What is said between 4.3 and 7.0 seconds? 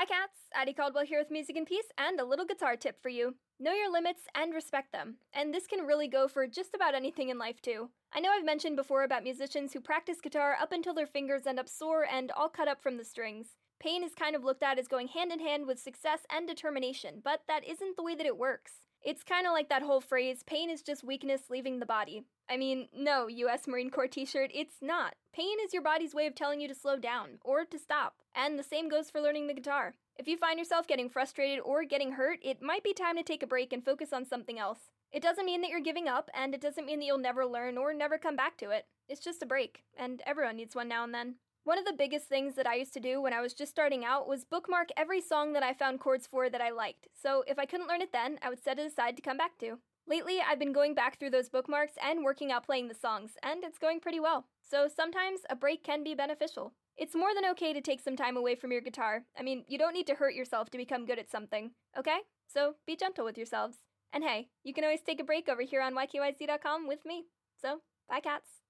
and respect them. And this can really go for just about